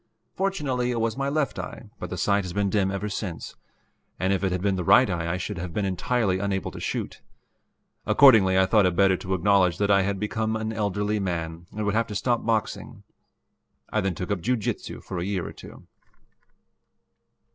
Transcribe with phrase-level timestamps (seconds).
[0.33, 3.55] Fortunately it was my left eye, but the sight has been dim ever since,
[4.19, 6.79] and if it had been the right eye I should have been entirely unable to
[6.79, 7.21] shoot.
[8.07, 11.85] Accordingly I thought it better to acknowledge that I had become an elderly man and
[11.85, 13.03] would have to stop boxing.
[13.93, 15.85] I then took up jiu jitsu for a year or two.